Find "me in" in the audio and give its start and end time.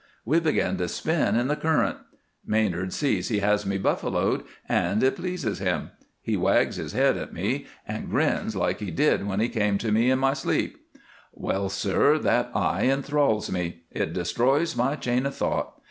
9.91-10.17